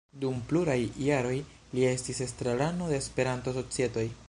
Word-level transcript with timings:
Dum 0.21 0.37
pluraj 0.51 0.77
jaroj 1.07 1.35
li 1.79 1.85
estis 1.91 2.23
estrarano 2.27 2.91
de 2.95 2.99
Esperanto-societoj. 3.05 4.11